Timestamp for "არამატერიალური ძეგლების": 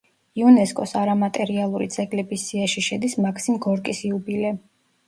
1.01-2.49